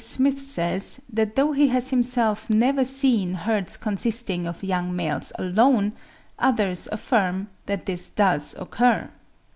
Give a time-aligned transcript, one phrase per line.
[0.03, 5.93] Smith says, that though he has himself never seen herds consisting of young males alone,
[6.39, 9.07] others affirm that this does occur.